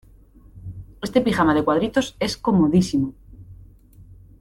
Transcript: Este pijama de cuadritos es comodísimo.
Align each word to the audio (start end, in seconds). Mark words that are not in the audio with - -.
Este 1.05 1.21
pijama 1.21 1.53
de 1.53 1.63
cuadritos 1.63 2.15
es 2.19 2.35
comodísimo. 2.35 3.13